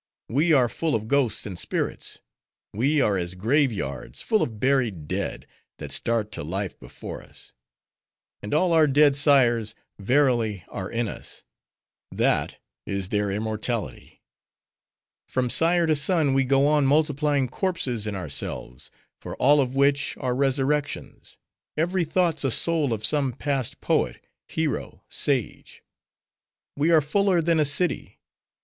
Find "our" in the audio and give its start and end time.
8.73-8.87